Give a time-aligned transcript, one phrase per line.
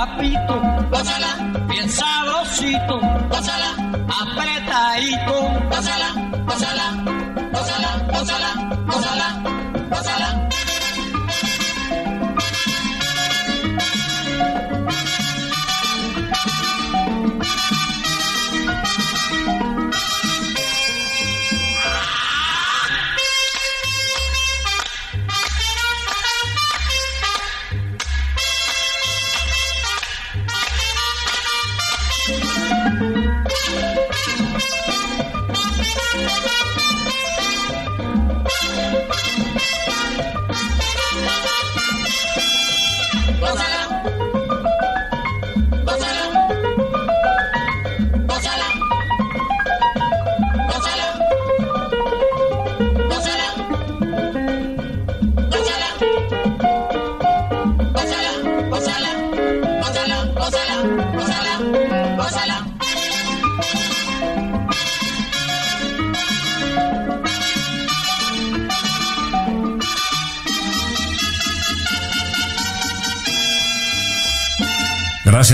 [0.00, 0.54] papito,
[0.90, 1.30] gózala,
[1.68, 3.70] bien sabrosito, gózala,
[4.22, 5.36] apretadito,
[5.68, 6.08] gózala,
[6.46, 6.86] gózala,
[7.52, 8.69] gózala, gózala,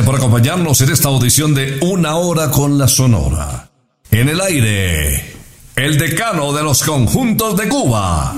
[0.05, 3.71] Por acompañarnos en esta audición de Una Hora con la Sonora.
[4.11, 5.35] En el aire,
[5.75, 8.35] el decano de los conjuntos de Cuba.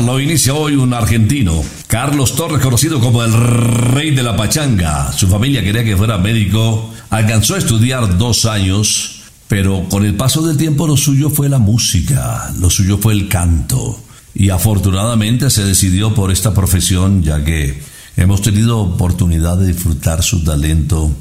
[0.00, 5.12] Lo inicia hoy un argentino, Carlos Torres, conocido como el rey de la pachanga.
[5.12, 10.42] Su familia quería que fuera médico, alcanzó a estudiar dos años, pero con el paso
[10.42, 14.00] del tiempo lo suyo fue la música, lo suyo fue el canto.
[14.34, 17.80] Y afortunadamente se decidió por esta profesión, ya que
[18.16, 21.12] hemos tenido oportunidad de disfrutar su talento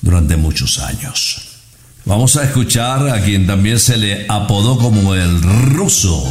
[0.00, 1.42] durante muchos años.
[2.06, 6.24] Vamos a escuchar a quien también se le apodó como el ruso,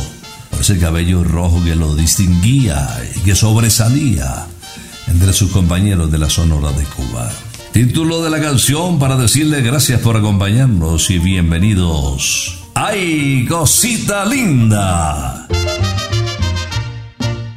[0.59, 4.47] ese cabello rojo que lo distinguía y que sobresalía
[5.07, 7.31] entre sus compañeros de la Sonora de Cuba.
[7.71, 12.59] Título de la canción para decirle gracias por acompañarnos y bienvenidos.
[12.73, 15.47] ¡Ay, cosita linda!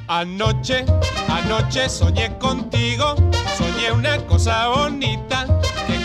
[0.09, 0.85] Anoche,
[1.29, 3.15] anoche soñé contigo,
[3.57, 5.47] soñé una cosa bonita,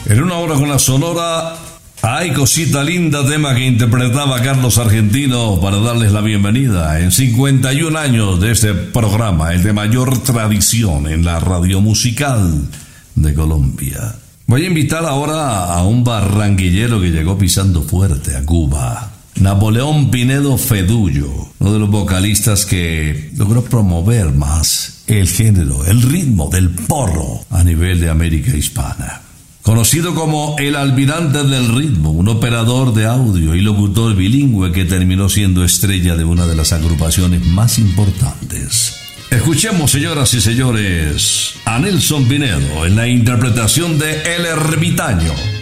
[0.07, 1.57] En una hora con la sonora,
[2.03, 8.41] hay cosita linda, tema que interpretaba Carlos Argentino para darles la bienvenida en 51 años
[8.41, 12.69] de este programa, el de mayor tradición en la radio musical
[13.15, 14.17] de Colombia.
[14.47, 19.13] Voy a invitar ahora a un barranquillero que llegó pisando fuerte a Cuba.
[19.37, 26.49] Napoleón Pinedo Fedullo, uno de los vocalistas que logró promover más el género, el ritmo
[26.51, 29.21] del porro a nivel de América Hispana.
[29.63, 35.29] Conocido como el almirante del ritmo, un operador de audio y locutor bilingüe que terminó
[35.29, 38.97] siendo estrella de una de las agrupaciones más importantes.
[39.31, 45.62] Escuchemos, señoras y señores, a Nelson Pinedo en la interpretación de El Ermitaño.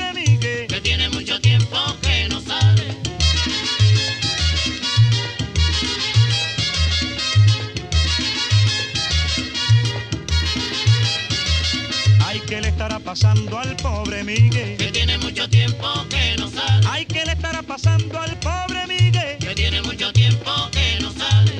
[13.11, 14.77] pasando al pobre Miguel?
[14.77, 19.37] Que tiene mucho tiempo que no sale, Ay, ¿qué le estará pasando al pobre Miguel?
[19.37, 21.51] que tiene mucho tiempo que no sale.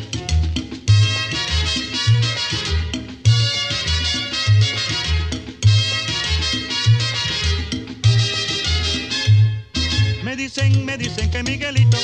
[10.24, 11.98] Me dicen, me dicen que Miguelito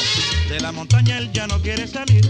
[0.49, 2.29] de la montaña él ya no quiere salir.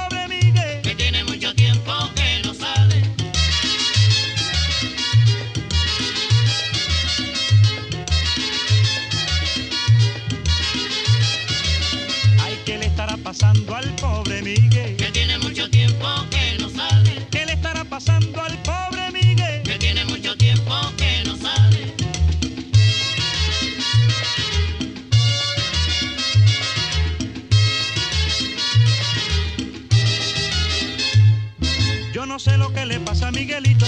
[32.61, 33.85] lo que le pasa a Miguelito,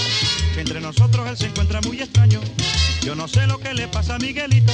[0.53, 2.41] que entre nosotros él se encuentra muy extraño.
[3.03, 4.73] Yo no sé lo que le pasa a Miguelito,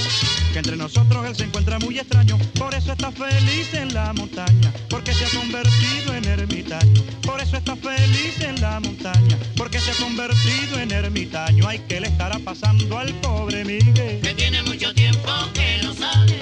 [0.54, 2.38] que entre nosotros él se encuentra muy extraño.
[2.58, 7.02] Por eso está feliz en la montaña, porque se ha convertido en ermitaño.
[7.24, 11.68] Por eso está feliz en la montaña, porque se ha convertido en ermitaño.
[11.68, 14.22] Ay, ¿qué le estará pasando al pobre Miguel?
[14.22, 16.40] Que tiene mucho tiempo que no sale,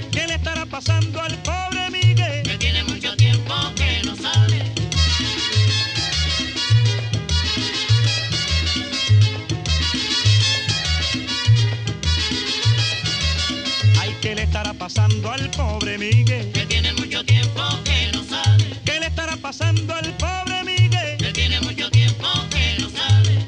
[0.69, 1.76] pasando al pobre
[14.87, 16.49] pasando al pobre Miguel?
[16.53, 18.63] Que tiene mucho tiempo que no sale.
[18.85, 21.17] ¿Qué le estará pasando al pobre Miguel?
[21.17, 23.47] Que tiene mucho tiempo que no sale.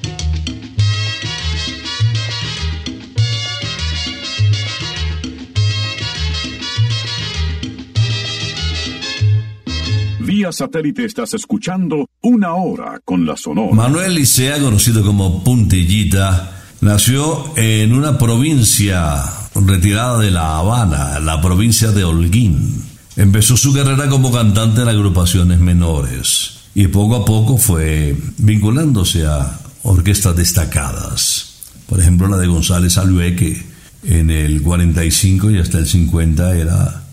[10.19, 13.73] Vía satélite estás escuchando Una Hora con la Sonora.
[13.73, 21.91] Manuel Licea, conocido como Puntillita, nació en una provincia retirada de La Habana, la provincia
[21.91, 22.83] de Holguín.
[23.15, 29.59] Empezó su carrera como cantante en agrupaciones menores y poco a poco fue vinculándose a
[29.83, 31.53] orquestas destacadas.
[31.87, 33.65] Por ejemplo, la de González Alue, que
[34.03, 37.03] en el 45 y hasta el 50 era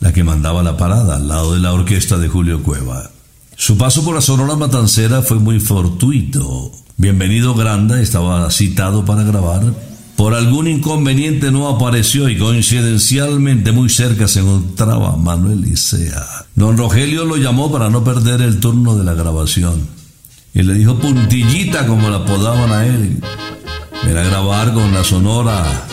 [0.00, 3.10] la que mandaba la parada al lado de la orquesta de Julio Cueva.
[3.56, 6.72] Su paso por la Sonora Matancera fue muy fortuito.
[6.96, 9.91] Bienvenido Granda estaba citado para grabar.
[10.22, 16.24] Por algún inconveniente no apareció y coincidencialmente muy cerca se encontraba Manuel Licea.
[16.54, 19.84] Don Rogelio lo llamó para no perder el turno de la grabación.
[20.54, 23.20] Y le dijo puntillita como la apodaban a él.
[24.04, 25.88] Ven a grabar con la Sonora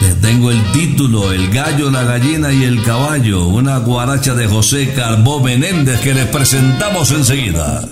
[0.00, 4.92] les tengo el título, El gallo, la gallina y el caballo, una guaracha de José
[4.94, 7.88] Carbó Menéndez que les presentamos enseguida.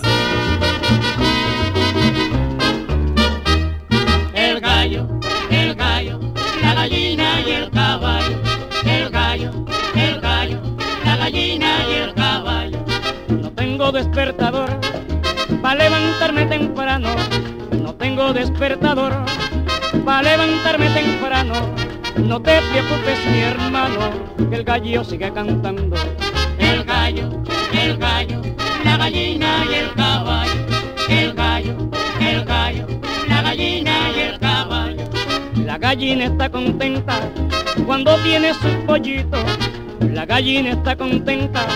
[13.89, 14.69] Tengo despertador
[15.63, 17.09] para levantarme temprano.
[17.83, 19.15] No tengo despertador
[20.05, 21.55] para levantarme temprano.
[22.17, 24.11] No te preocupes, mi hermano,
[24.51, 25.97] que el gallo sigue cantando.
[26.59, 27.31] El gallo,
[27.73, 28.43] el gallo,
[28.85, 30.53] la gallina y el caballo.
[31.09, 31.77] El gallo,
[32.21, 32.87] el gallo,
[33.27, 35.05] la gallina y el caballo.
[35.65, 37.21] La gallina está contenta
[37.87, 39.45] cuando tiene sus pollitos.
[40.01, 41.67] La gallina está contenta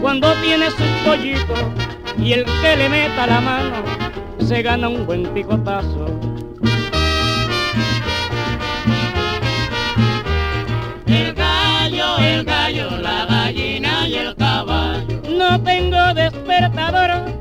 [0.00, 1.58] cuando tiene sus pollitos.
[2.18, 3.76] Y el que le meta la mano
[4.40, 6.06] se gana un buen picotazo.
[11.06, 15.22] El gallo, el gallo, la gallina y el caballo.
[15.28, 17.37] No tengo despertador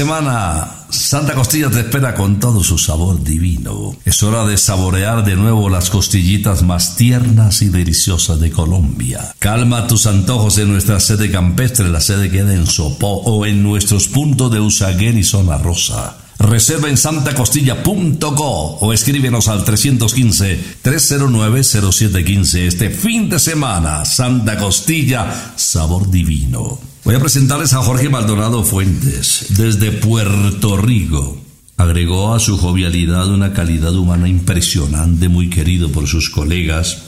[0.00, 3.94] semana, Santa Costilla te espera con todo su sabor divino.
[4.06, 9.34] Es hora de saborear de nuevo las costillitas más tiernas y deliciosas de Colombia.
[9.38, 14.08] Calma tus antojos en nuestra sede campestre, la sede queda en Sopó o en nuestros
[14.08, 16.16] puntos de Usaguer y Zona Rosa.
[16.38, 22.58] Reserva en santacostilla.co o escríbenos al 315-309-0715.
[22.60, 26.89] Este fin de semana, Santa Costilla, sabor divino.
[27.10, 31.40] Voy a presentarles a Jorge Maldonado Fuentes, desde Puerto Rico.
[31.76, 36.98] Agregó a su jovialidad una calidad humana impresionante, muy querido por sus colegas.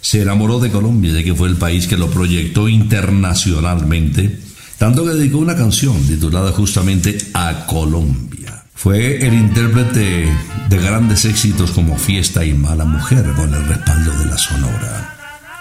[0.00, 4.38] Se enamoró de Colombia, ya que fue el país que lo proyectó internacionalmente.
[4.78, 8.64] tanto que dedicó una canción titulada justamente A Colombia.
[8.76, 10.32] Fue el intérprete
[10.68, 15.17] de grandes éxitos como Fiesta y Mala Mujer con el respaldo de la Sonora.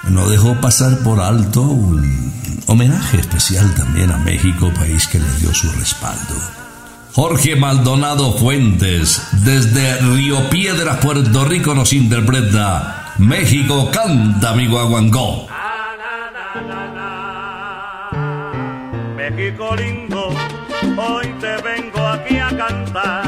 [0.10, 2.32] No dejó pasar por alto un
[2.68, 6.36] homenaje especial también a México, país que le dio su respaldo.
[7.14, 15.48] Jorge Maldonado Fuentes, desde Río Piedras, Puerto Rico, nos interpreta México canta mi guaguancó.
[19.16, 20.30] México lindo,
[20.98, 23.27] hoy te vengo aquí a cantar.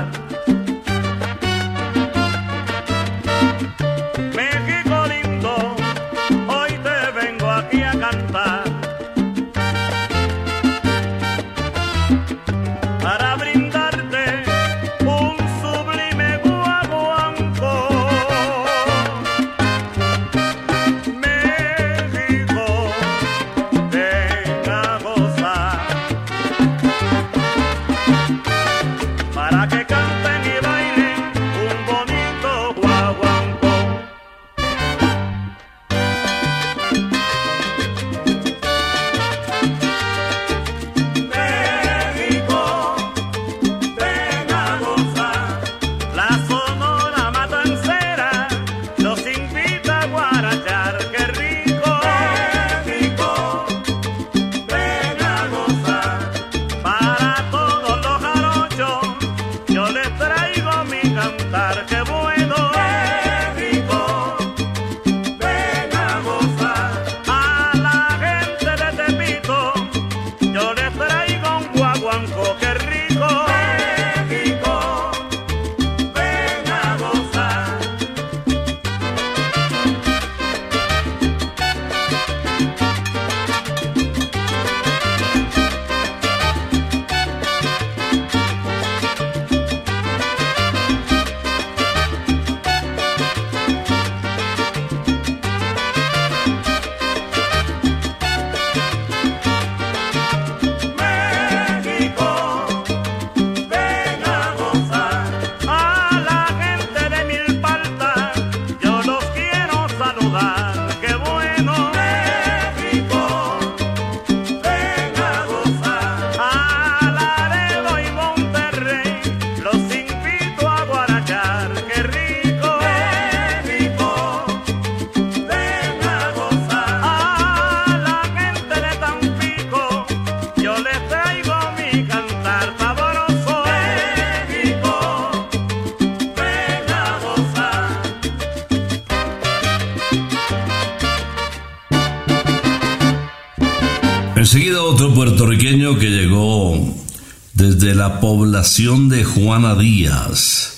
[147.54, 150.78] Desde la población de Juana Díaz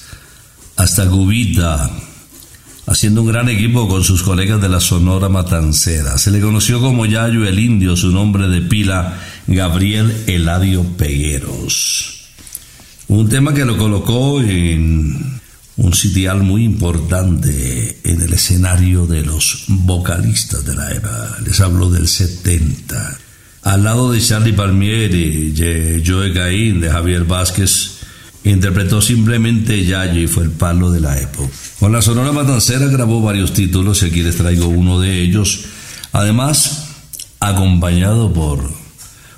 [0.75, 1.91] hasta Cubita,
[2.87, 6.17] haciendo un gran equipo con sus colegas de la Sonora Matancera.
[6.17, 12.29] Se le conoció como Yayo el Indio, su nombre de pila, Gabriel Eladio Pegueros.
[13.07, 15.39] Un tema que lo colocó en
[15.77, 21.37] un sitial muy importante en el escenario de los vocalistas de la EVA.
[21.43, 23.19] Les hablo del 70.
[23.63, 27.99] Al lado de Charlie Palmieri, de Joe Caín, de Javier Vázquez,
[28.43, 31.49] interpretó simplemente Yayo y fue el palo de la época.
[31.79, 35.65] Con la Sonora Matancera grabó varios títulos y aquí les traigo uno de ellos.
[36.11, 36.87] Además,
[37.39, 38.71] acompañado por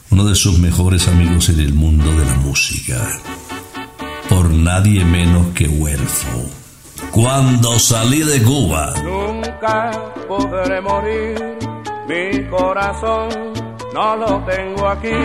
[0.10, 3.06] uno de sus mejores amigos en el mundo de la música,
[4.30, 6.50] por nadie menos que Huelfo.
[7.12, 9.92] Cuando salí de Cuba, Nunca
[10.28, 11.36] podré morir,
[12.08, 13.62] mi corazón
[13.94, 15.22] no lo tengo aquí.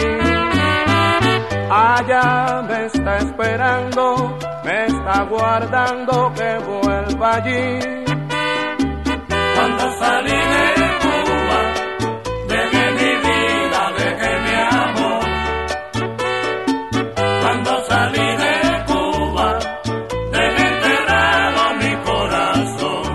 [1.70, 7.78] Allá me está esperando, me está guardando que vuelva allí.
[9.56, 10.66] Cuando salí de
[11.02, 11.60] Cuba,
[12.48, 14.54] dejé mi vida, dejé mi
[14.84, 15.24] amor.
[17.42, 18.54] Cuando salí de
[18.86, 19.48] Cuba,
[20.32, 23.08] dejé enterrado mi corazón.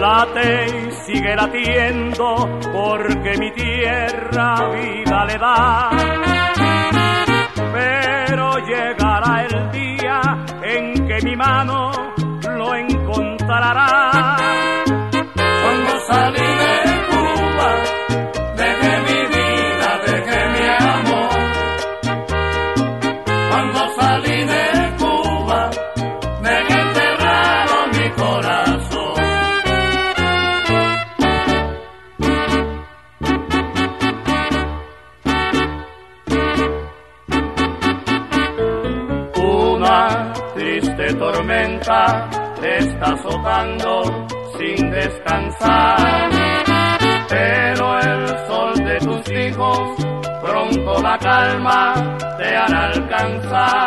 [0.00, 5.90] Late sigue latiendo porque mi tierra vida le da.
[7.72, 10.20] Pero llegará el día
[10.62, 11.92] en que mi mano
[12.56, 14.36] lo encontrará.
[15.62, 16.74] Cuando salí de
[17.10, 17.70] Cuba,
[18.56, 21.38] dejé mi vida, dejé mi amor.
[23.50, 24.65] Cuando salí de
[47.28, 49.96] Pero el sol de tus hijos
[50.42, 51.94] pronto la calma
[52.38, 53.85] te hará alcanzar.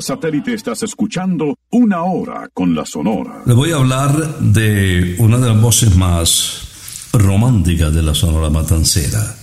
[0.00, 3.42] Satélite estás escuchando Una Hora con la Sonora.
[3.46, 9.36] Le voy a hablar de una de las voces más románticas de la Sonora Matancera,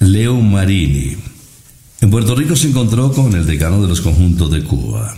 [0.00, 1.16] Leo Marini.
[2.00, 5.16] En Puerto Rico se encontró con el decano de los conjuntos de Cuba.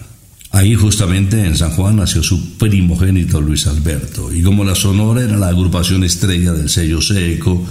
[0.52, 4.32] Ahí justamente en San Juan nació su primogénito Luis Alberto.
[4.32, 7.64] Y como la Sonora era la agrupación estrella del sello Seco,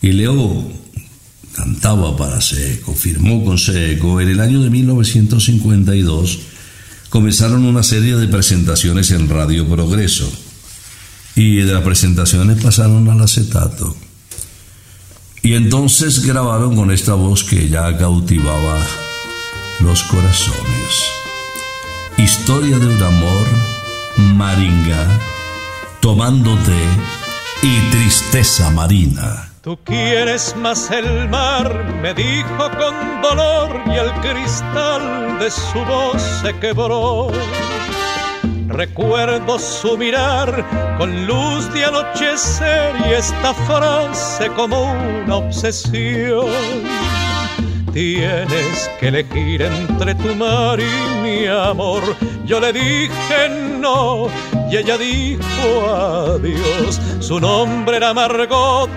[0.00, 0.85] y Leo
[1.56, 6.38] cantaba para Seco, firmó con Seco, en el año de 1952
[7.08, 10.30] comenzaron una serie de presentaciones en Radio Progreso.
[11.34, 13.96] Y de las presentaciones pasaron al acetato.
[15.42, 18.84] Y entonces grabaron con esta voz que ya cautivaba
[19.80, 20.92] los corazones.
[22.18, 23.46] Historia de un amor,
[24.34, 25.06] maringa,
[26.00, 26.76] tomándote
[27.62, 29.55] y tristeza marina.
[29.66, 36.22] Tú quieres más el mar, me dijo con dolor y el cristal de su voz
[36.40, 37.32] se quebró.
[38.68, 40.64] Recuerdo su mirar
[40.98, 44.84] con luz de anochecer y esta frase como
[45.24, 46.46] una obsesión.
[47.92, 52.04] Tienes que elegir entre tu mar y mi amor.
[52.44, 53.48] Yo le dije
[53.80, 54.28] no
[54.70, 57.00] y ella dijo adiós.
[57.18, 58.88] Su nombre era Margot,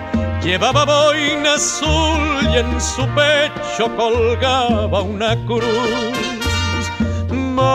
[0.42, 6.84] llevaba boina azul y en su pecho colgaba una cruz.
[7.30, 7.70] Mar,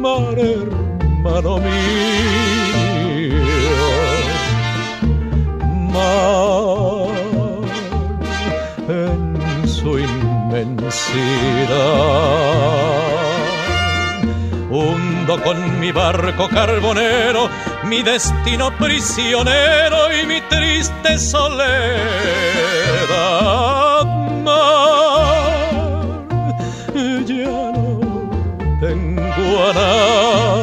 [0.00, 3.42] mar hermano mío,
[5.92, 7.12] mar
[8.88, 11.12] en su inmensidad.
[14.72, 17.50] Hundo con mi barco carbonero,
[17.84, 21.66] mi destino prisionero y mi triste soledad.
[24.42, 26.24] Mar,
[27.26, 28.30] ya no
[28.80, 30.62] tengo a nadie.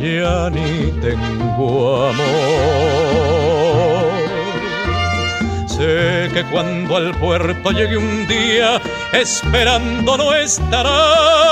[0.00, 2.83] Ya ni tengo amor.
[6.34, 8.80] Que cuando al puerto llegue un día,
[9.12, 11.44] esperando no estará.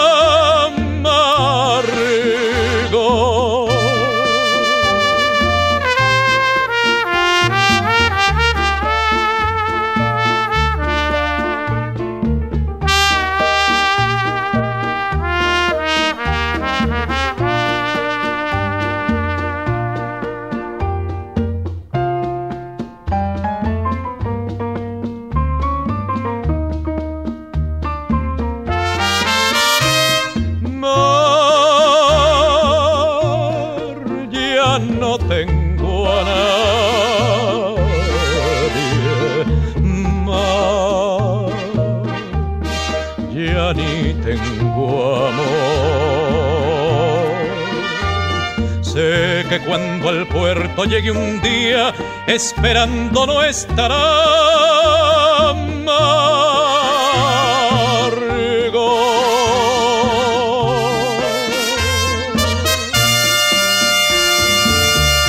[50.26, 51.94] Puerto llegue un día,
[52.26, 53.96] esperando no estará
[55.84, 56.32] Margot.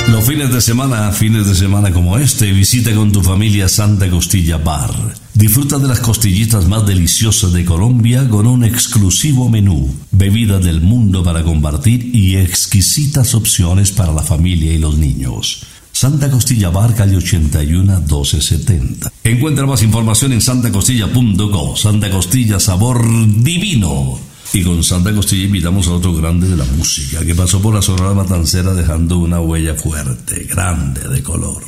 [0.09, 4.57] Los fines de semana, fines de semana como este, visita con tu familia Santa Costilla
[4.57, 4.91] Bar.
[5.33, 11.21] Disfruta de las costillitas más deliciosas de Colombia con un exclusivo menú, bebida del mundo
[11.21, 15.65] para compartir y exquisitas opciones para la familia y los niños.
[15.91, 19.11] Santa Costilla Bar, calle 81 1270.
[19.25, 21.75] Encuentra más información en santacostilla.co.
[21.75, 23.05] Santa Costilla, sabor
[23.43, 24.17] divino.
[24.53, 27.81] Y con Santa Costilla invitamos a otro grande de la música que pasó por la
[27.81, 31.63] Sonora Matancera dejando una huella fuerte, grande de color.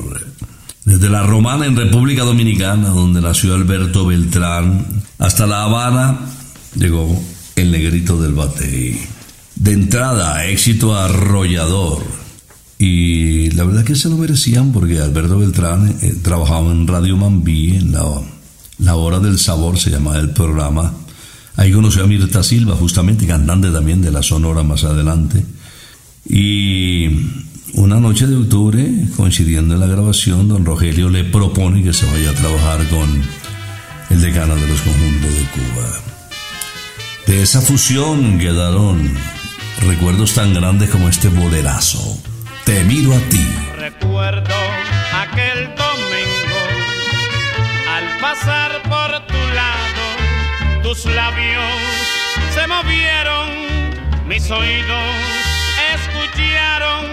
[0.85, 6.19] Desde la Romana en República Dominicana, donde nació Alberto Beltrán, hasta La Habana
[6.75, 7.21] llegó
[7.55, 8.99] el negrito del batey.
[9.55, 12.03] De entrada, éxito arrollador.
[12.77, 17.75] Y la verdad que se lo merecían porque Alberto Beltrán eh, trabajaba en Radio Mambí,
[17.77, 20.93] en la, Hora del Sabor se llamaba el programa.
[21.55, 25.45] Ahí conoció a Mirta Silva, justamente cantante también de la Sonora más adelante.
[26.27, 27.07] Y
[27.75, 32.31] una noche de octubre, coincidiendo en la grabación, don Rogelio le propone que se vaya
[32.31, 33.21] a trabajar con
[34.09, 36.14] el decano de los conjuntos de Cuba.
[37.27, 39.11] De esa fusión quedaron
[39.81, 42.21] recuerdos tan grandes como este bolerazo.
[42.65, 43.43] Te miro a ti.
[43.77, 44.53] Recuerdo
[45.11, 46.61] aquel domingo
[47.89, 51.63] al pasar por tu lado, tus labios
[52.53, 55.15] se movieron, mis oídos
[55.95, 57.05] escucharon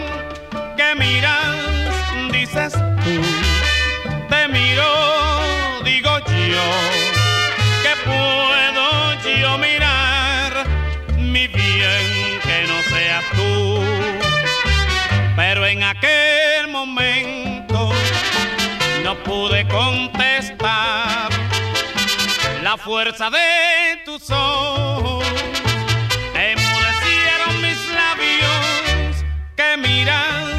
[0.77, 3.23] que miras, dices tú,
[4.29, 5.22] te miro,
[19.69, 21.31] contestar
[22.63, 25.25] la fuerza de tus ojos.
[26.35, 29.25] Enmudecieron mis labios
[29.57, 30.52] que miras,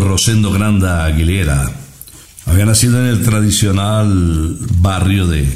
[0.00, 1.70] Rosendo Granda Aguilera.
[2.46, 5.46] Había nacido en el tradicional barrio de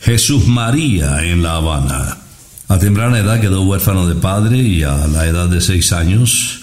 [0.00, 2.18] Jesús María en La Habana.
[2.68, 6.60] A temprana edad quedó huérfano de padre y a la edad de seis años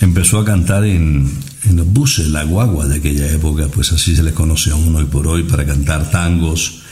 [0.00, 1.30] empezó a cantar en,
[1.64, 5.04] en los buses, la guagua de aquella época, pues así se le conoce aún hoy
[5.04, 6.82] por hoy para cantar tangos,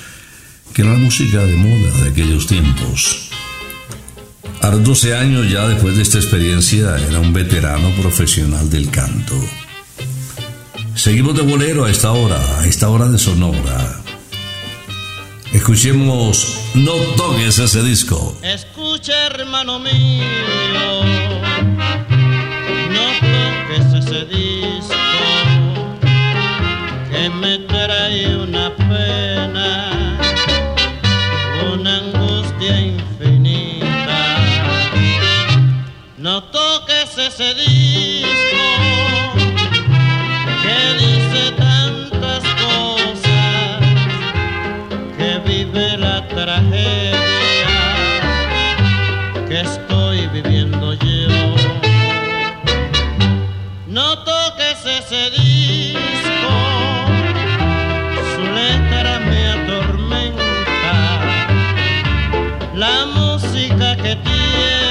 [0.72, 3.28] que era la música de moda de aquellos tiempos.
[4.62, 9.34] A los 12 años ya después de esta experiencia era un veterano profesional del canto.
[10.94, 14.00] Seguimos de bolero a esta hora, a esta hora de Sonora.
[15.52, 18.36] Escuchemos No toques ese disco.
[18.42, 20.24] Escucha, hermano mío,
[22.90, 24.94] no toques ese disco
[27.10, 30.18] que me trae una pena,
[31.72, 34.38] una angustia infinita.
[36.16, 37.73] No toques ese disco
[63.74, 64.83] música que tiene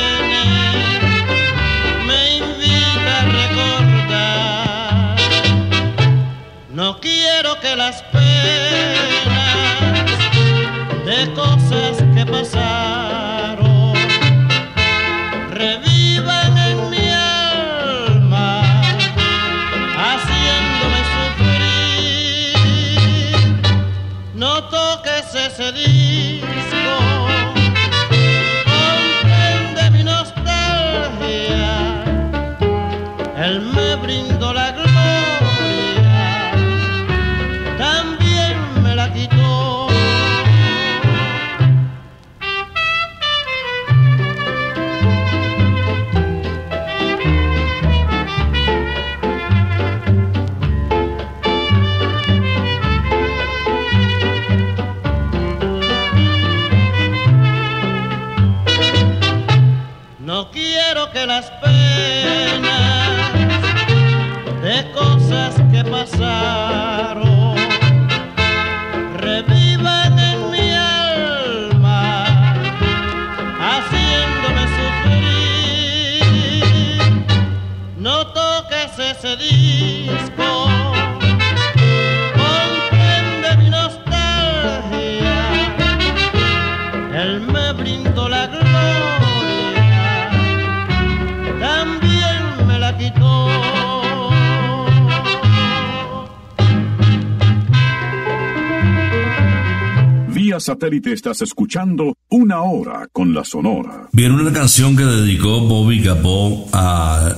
[100.84, 104.10] satélite estás escuchando Una Hora con la Sonora.
[104.12, 107.38] Bien, una canción que dedicó Bobby Capó a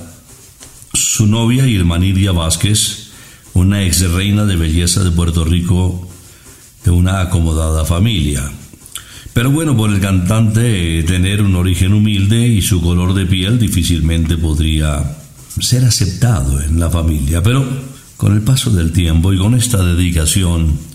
[0.93, 3.12] su novia Irmaniria Vázquez,
[3.53, 6.10] una ex reina de belleza de Puerto Rico
[6.84, 8.51] de una acomodada familia.
[9.34, 13.60] Pero bueno, por el cantante eh, tener un origen humilde y su color de piel
[13.60, 15.17] difícilmente podría
[15.60, 17.43] ser aceptado en la familia.
[17.43, 17.63] Pero
[18.17, 20.94] con el paso del tiempo y con esta dedicación,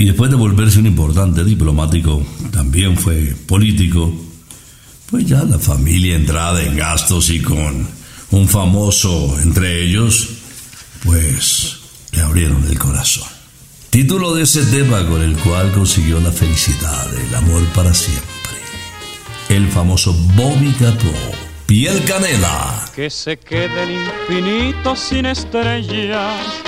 [0.00, 4.14] y después de volverse un importante diplomático, también fue político,
[5.10, 7.84] pues ya la familia entrada en gastos y con
[8.30, 10.28] un famoso entre ellos,
[11.02, 11.78] pues
[12.12, 13.26] le abrieron el corazón.
[13.90, 18.22] Título de ese tema con el cual consiguió la felicidad, el amor para siempre.
[19.48, 21.12] El famoso Bobby Capó,
[21.66, 22.84] Piel Canela.
[22.94, 26.67] Que se quede el infinito sin estrellas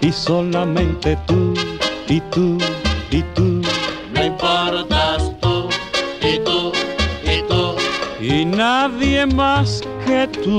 [0.00, 1.54] y solamente tú
[2.08, 2.58] y tú
[3.10, 3.62] y tú
[4.14, 5.68] Me importas tú
[6.22, 6.72] y tú
[7.24, 7.76] y tú.
[8.20, 10.58] y nadie más que tú.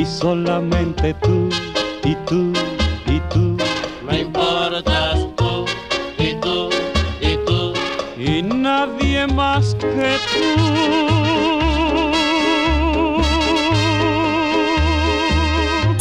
[0.00, 1.50] y solamente tú
[2.04, 2.52] y tú
[3.06, 3.56] y tú
[4.08, 5.66] Me importas tú
[6.18, 6.70] y tú
[7.20, 7.74] y tú.
[8.18, 10.40] y nadie más que tú.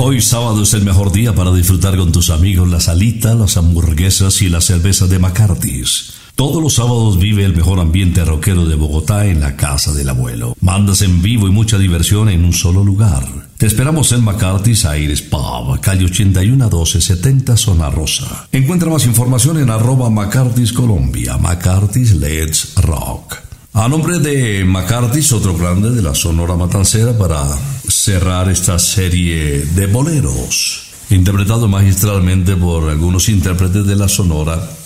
[0.02, 4.42] Hoy sábado es el mejor día para disfrutar con tus amigos la salita, las hamburguesas
[4.42, 6.19] y la cerveza de McCarthy's.
[6.40, 10.56] Todos los sábados vive el mejor ambiente rockero de Bogotá en la casa del abuelo.
[10.62, 13.26] Mandas en vivo y mucha diversión en un solo lugar.
[13.58, 18.48] Te esperamos en McCarthy's Aires Pub, calle 81 1270 Zona Rosa.
[18.54, 23.36] Encuentra más información en arroba McCarthy's Colombia, McCarthy's Let's Rock.
[23.74, 27.44] A nombre de McCarthy's, otro grande de la Sonora Matancera para
[27.86, 34.79] cerrar esta serie de boleros, interpretado magistralmente por algunos intérpretes de la Sonora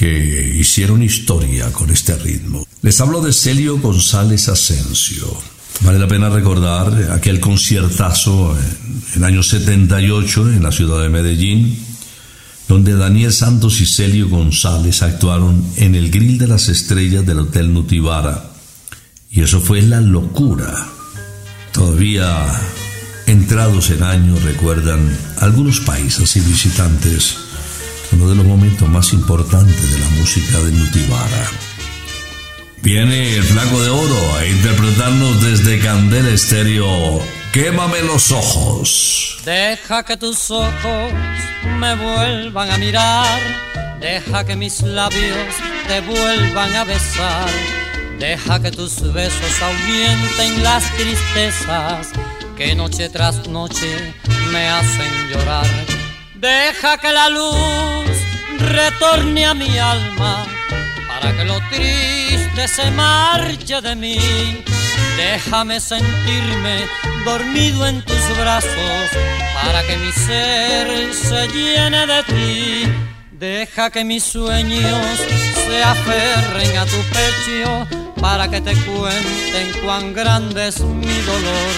[0.00, 2.66] que hicieron historia con este ritmo.
[2.80, 5.26] Les hablo de Celio González Asensio.
[5.82, 11.78] Vale la pena recordar aquel conciertazo en el año 78 en la ciudad de Medellín,
[12.66, 17.70] donde Daniel Santos y Celio González actuaron en el Grill de las Estrellas del Hotel
[17.70, 18.52] Nutibara
[19.30, 20.72] Y eso fue la locura.
[21.74, 22.46] Todavía
[23.26, 27.49] entrados en años recuerdan algunos países y visitantes
[28.12, 31.50] uno de los momentos más importantes de la música de Nutibara.
[32.82, 37.20] Viene el Flaco de Oro a interpretarnos desde Candela Estéreo.
[37.52, 39.38] Quémame los ojos.
[39.44, 41.12] Deja que tus ojos
[41.78, 43.40] me vuelvan a mirar.
[44.00, 45.54] Deja que mis labios
[45.86, 47.50] te vuelvan a besar.
[48.18, 52.08] Deja que tus besos ahuyenten las tristezas
[52.56, 54.14] que noche tras noche
[54.52, 55.99] me hacen llorar.
[56.40, 58.16] Deja que la luz
[58.56, 60.46] retorne a mi alma
[61.06, 64.16] para que lo triste se marche de mí.
[65.18, 66.86] Déjame sentirme
[67.26, 69.08] dormido en tus brazos
[69.62, 72.92] para que mi ser se llene de ti.
[73.32, 75.18] Deja que mis sueños
[75.66, 77.86] se aferren a tu pecho
[78.18, 81.74] para que te cuenten cuán grande es mi dolor.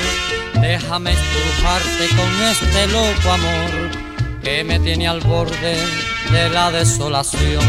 [0.60, 3.81] Déjame estrujarte con este loco amor
[4.42, 5.76] que me tiene al borde
[6.30, 7.64] de la desolación.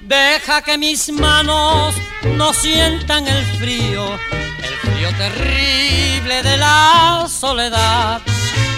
[0.00, 1.94] Deja que mis manos
[2.36, 4.14] no sientan el frío,
[4.62, 8.22] el frío terrible de la soledad.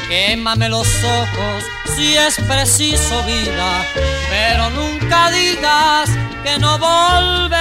[0.09, 1.64] Quémame los ojos
[1.97, 3.85] si es preciso vida,
[4.28, 6.11] pero nunca digas
[6.43, 7.61] que no volverás.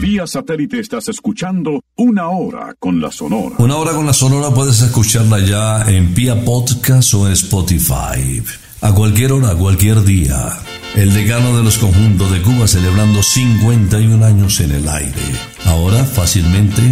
[0.01, 3.57] Vía satélite estás escuchando Una Hora con la Sonora.
[3.59, 8.43] Una hora con la Sonora puedes escucharla ya en Vía Podcast o en Spotify.
[8.83, 10.53] A cualquier hora, a cualquier día.
[10.95, 15.23] El decano de los conjuntos de Cuba celebrando 51 años en el aire.
[15.65, 16.83] Ahora fácilmente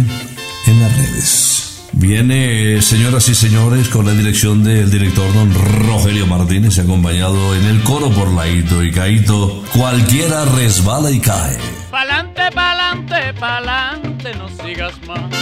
[0.67, 1.64] en las redes.
[1.97, 5.51] Viene, señoras y señores, con la dirección del director don
[5.87, 9.63] Rogelio Martínez, acompañado en el coro por Laito y Caito.
[9.73, 11.57] Cualquiera resbala y cae.
[11.89, 15.33] Pa'lante, pa'lante, pa'lante, no sigas más.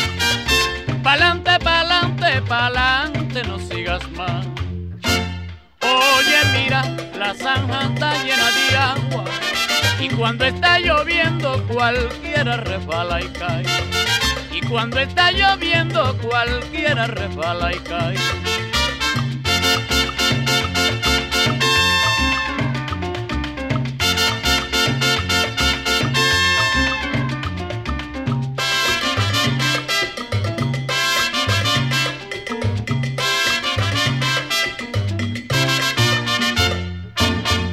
[1.02, 4.46] Pa'lante, pa'lante, pa'lante, no sigas más.
[5.82, 6.84] Oye, mira,
[7.18, 9.26] la zanja está llena de agua.
[10.00, 13.64] Y cuando está lloviendo, cualquiera resbala y cae.
[14.54, 18.16] Y cuando está lloviendo, cualquiera resbala y cae.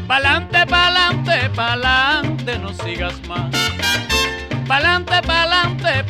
[0.09, 3.51] Pa'lante, pa'lante, pa'lante, no sigas más.
[4.67, 5.90] Pa'lante, pa'lante,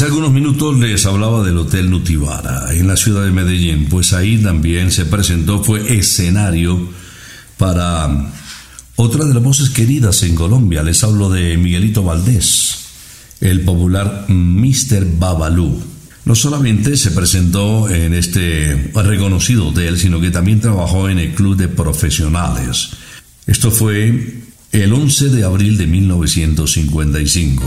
[0.00, 4.38] Hace algunos minutos les hablaba del Hotel Nutibara en la ciudad de Medellín, pues ahí
[4.38, 6.88] también se presentó, fue escenario
[7.58, 8.32] para
[8.96, 10.82] otra de las voces queridas en Colombia.
[10.82, 12.78] Les hablo de Miguelito Valdés,
[13.42, 15.18] el popular Mr.
[15.18, 15.82] Babalú.
[16.24, 21.58] No solamente se presentó en este reconocido hotel, sino que también trabajó en el Club
[21.58, 22.88] de Profesionales.
[23.46, 27.62] Esto fue el 11 de abril de 1955.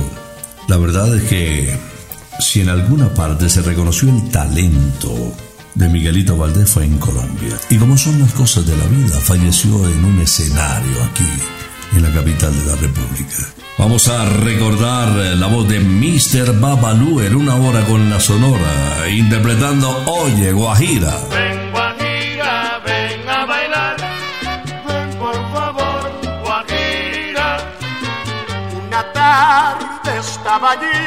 [0.67, 1.92] La verdad es que
[2.39, 5.33] si en alguna parte se reconoció el talento
[5.75, 7.57] de Miguelito Valdés fue en Colombia.
[7.69, 11.27] Y como son las cosas de la vida, falleció en un escenario aquí,
[11.95, 13.53] en la capital de la República.
[13.77, 16.59] Vamos a recordar la voz de Mr.
[16.59, 21.17] Babalú en una hora con la Sonora, interpretando Oye Guajira.
[21.31, 23.97] Ven Guajira, ven a bailar,
[24.87, 26.11] ven por favor
[26.43, 27.57] Guajira.
[28.87, 31.02] Una tarde estaba yo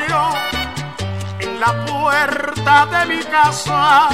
[1.58, 4.08] la puerta de mi casa.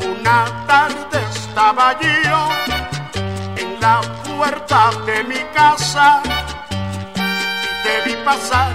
[0.00, 2.48] Una tarde estaba yo
[3.56, 6.22] en la puerta de mi casa
[7.14, 8.72] y te vi pasar,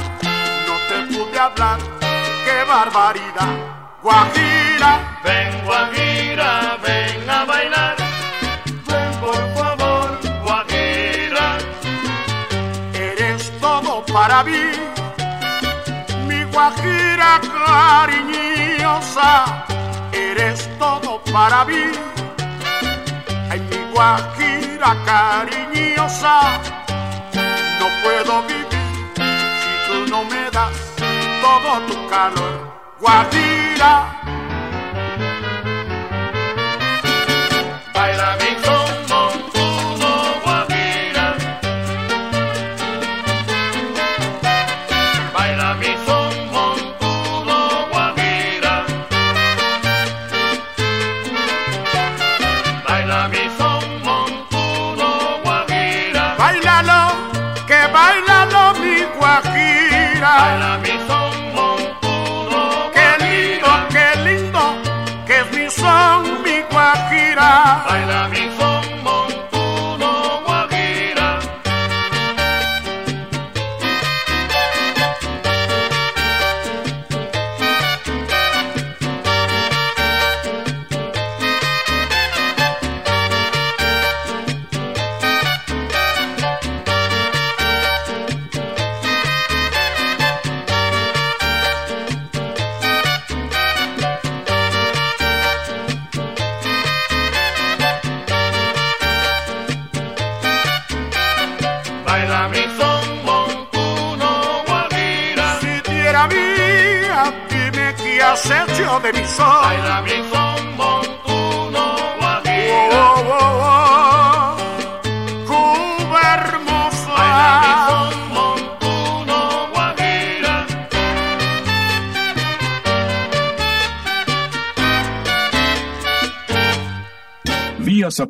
[0.67, 1.79] no te pude hablar,
[2.45, 3.55] qué barbaridad.
[4.01, 7.95] Guajira, Ven Guajira, ven a bailar,
[8.87, 11.57] ven por favor Guajira.
[12.93, 14.71] eres todo para mí,
[16.51, 19.31] guajira cariñosa,
[20.13, 21.91] eres todo para mí.
[23.49, 26.35] Ay, mi guajira cariñosa,
[27.79, 28.67] no puedo vivir
[29.61, 30.77] si tú no me das
[31.41, 32.71] todo tu calor.
[32.99, 33.91] Guajira,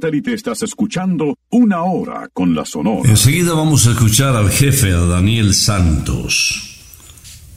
[0.02, 3.08] satélite estás escuchando una hora con la Sonora.
[3.08, 6.80] Enseguida vamos a escuchar al jefe, a Daniel Santos.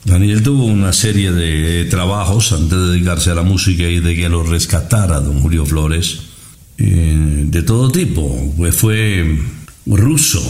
[0.03, 4.29] Daniel tuvo una serie de trabajos antes de dedicarse a la música y de que
[4.29, 6.19] lo rescatara don Julio Flores,
[6.77, 8.53] eh, de todo tipo.
[8.55, 9.39] Pues fue
[9.87, 10.43] ruso,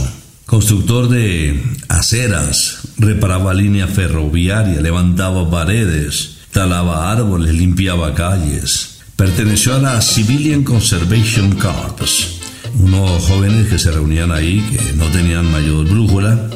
[0.45, 8.94] constructor de aceras, reparaba líneas ferroviarias, levantaba paredes, talaba árboles, limpiaba calles.
[9.15, 12.39] Perteneció a la Civilian Conservation Corps,
[12.79, 16.49] unos jóvenes que se reunían ahí, que no tenían mayor brújula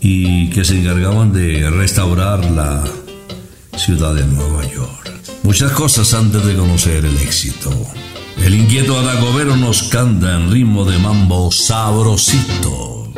[0.00, 2.82] y que se encargaban de restaurar la
[3.76, 5.12] ciudad de Nueva York.
[5.44, 7.70] Muchas cosas antes de conocer el éxito.
[8.38, 11.52] El inquieto Adagobero nos canta en ritmo de mambo.
[11.52, 13.12] Sabrosito,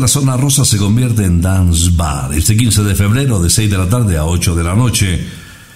[0.00, 2.32] la Zona Rosa se convierte en Dance Bar.
[2.32, 5.26] Este 15 de febrero, de 6 de la tarde a 8 de la noche,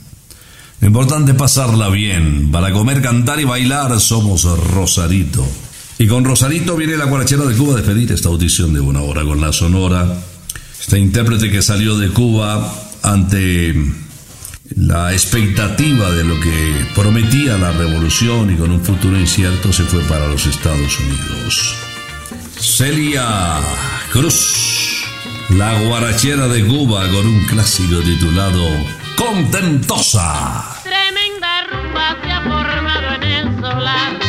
[0.79, 2.51] Lo importante es pasarla bien.
[2.51, 5.45] Para comer, cantar y bailar somos Rosarito.
[5.99, 9.23] Y con Rosarito viene la guarachera de Cuba a despedir esta audición de una hora
[9.23, 10.21] con la Sonora.
[10.79, 13.73] Este intérprete que salió de Cuba ante
[14.75, 20.01] la expectativa de lo que prometía la revolución y con un futuro incierto se fue
[20.03, 21.86] para los Estados Unidos.
[22.59, 23.59] Celia
[24.11, 25.03] Cruz,
[25.49, 28.63] la guarachera de Cuba con un clásico titulado
[29.15, 30.81] Contentosa.
[30.83, 34.26] Tremenda rumba se ha formado en el solar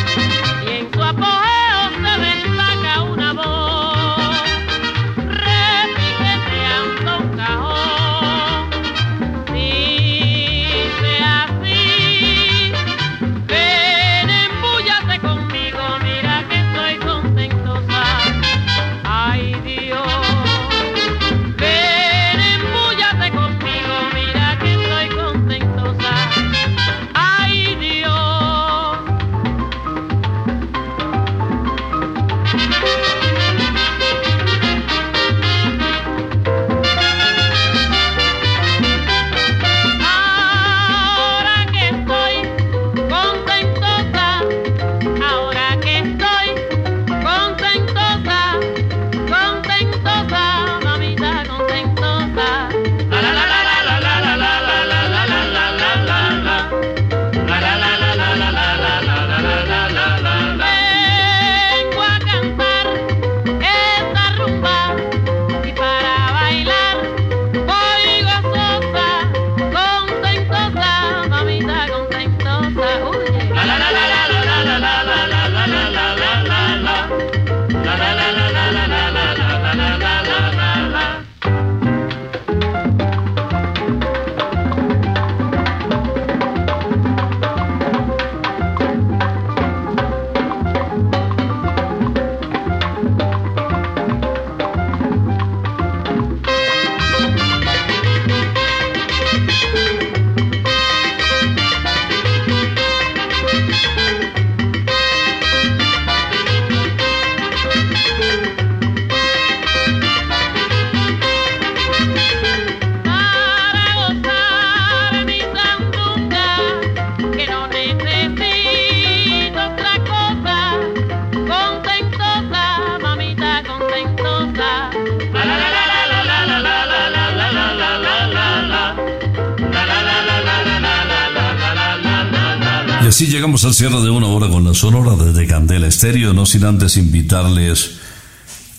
[134.79, 137.97] Sonora desde Candela Estéreo, no sin antes invitarles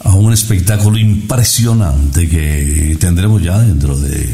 [0.03, 4.27] a un espectáculo impresionante que tendremos ya dentro de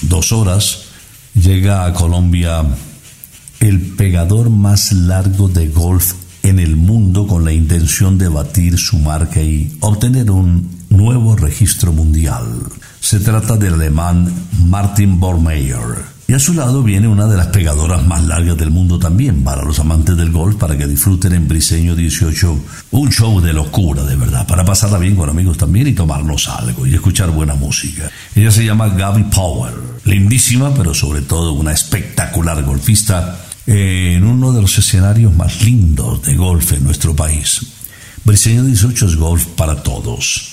[0.00, 0.84] dos horas.
[1.34, 2.64] Llega a Colombia
[3.60, 8.98] el pegador más largo de golf en el mundo con la intención de batir su
[8.98, 12.46] marca y obtener un nuevo registro mundial.
[12.98, 14.32] Se trata del alemán
[14.64, 16.19] Martin Bormeyer.
[16.30, 19.64] Y a su lado viene una de las pegadoras más largas del mundo también, para
[19.64, 24.14] los amantes del golf, para que disfruten en Briseño 18 un show de locura, de
[24.14, 28.08] verdad, para pasarla bien con amigos también y tomarnos algo y escuchar buena música.
[28.36, 29.72] Ella se llama Gaby Power,
[30.04, 36.36] lindísima, pero sobre todo una espectacular golfista en uno de los escenarios más lindos de
[36.36, 37.60] golf en nuestro país.
[38.24, 40.52] Briseño 18 es golf para todos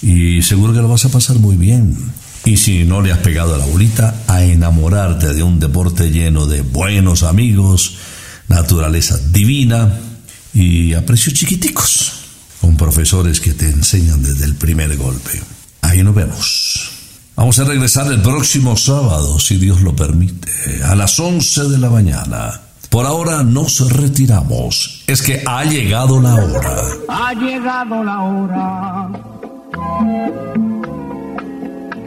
[0.00, 1.96] y seguro que lo vas a pasar muy bien.
[2.44, 6.46] Y si no le has pegado a la bolita, a enamorarte de un deporte lleno
[6.46, 7.96] de buenos amigos,
[8.48, 9.98] naturaleza divina
[10.54, 12.12] y a precios chiquiticos,
[12.60, 15.42] con profesores que te enseñan desde el primer golpe.
[15.82, 16.90] Ahí nos vemos.
[17.36, 20.50] Vamos a regresar el próximo sábado, si Dios lo permite,
[20.84, 22.60] a las 11 de la mañana.
[22.90, 25.04] Por ahora nos retiramos.
[25.06, 26.76] Es que ha llegado la hora.
[27.08, 29.08] Ha llegado la hora.